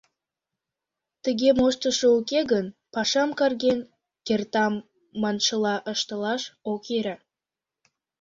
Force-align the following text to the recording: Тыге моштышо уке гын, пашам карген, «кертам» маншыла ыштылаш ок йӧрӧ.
Тыге 1.23 1.49
моштышо 1.59 2.07
уке 2.17 2.39
гын, 2.51 2.65
пашам 2.93 3.29
карген, 3.39 3.79
«кертам» 4.27 4.73
маншыла 5.21 5.75
ыштылаш 5.91 6.41
ок 6.71 6.81
йӧрӧ. 6.91 7.15